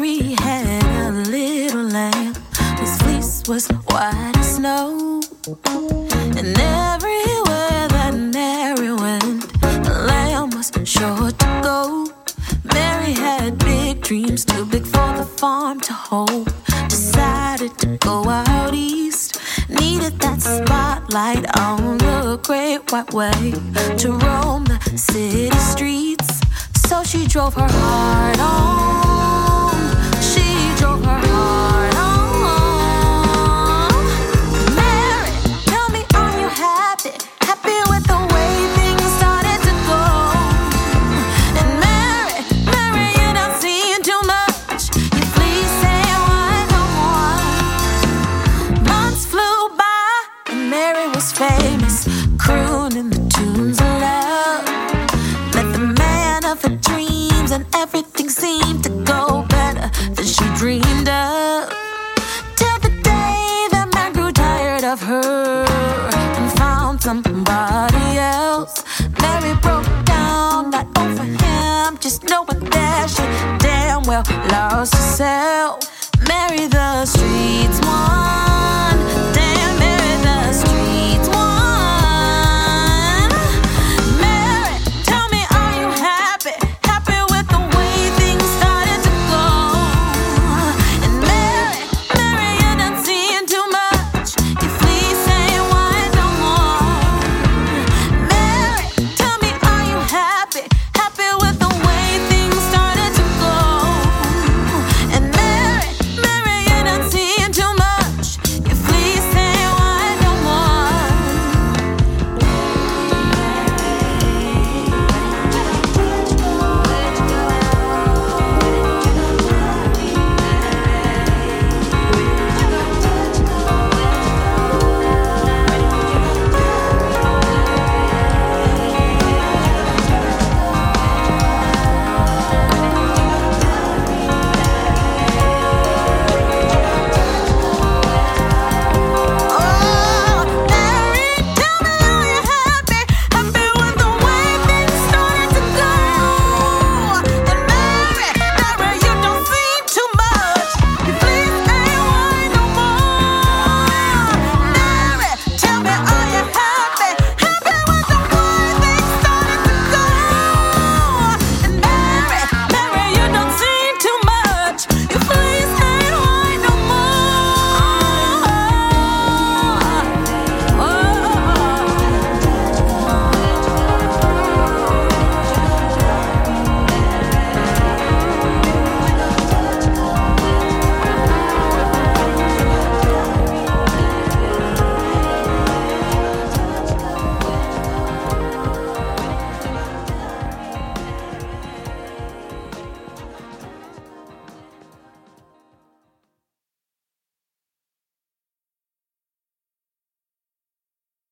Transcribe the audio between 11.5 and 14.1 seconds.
go. Mary had big